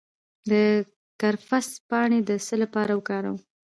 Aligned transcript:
د 0.49 0.51
کرفس 1.21 1.67
پاڼې 1.89 2.19
د 2.29 2.31
څه 2.45 2.55
لپاره 2.63 2.91
وکاروم؟ 2.95 3.39